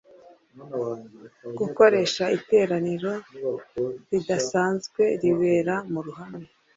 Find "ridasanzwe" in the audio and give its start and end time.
4.09-5.01